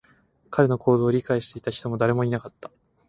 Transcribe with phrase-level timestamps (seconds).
[0.49, 2.71] 彼の行動を理解していた人も誰もいなかった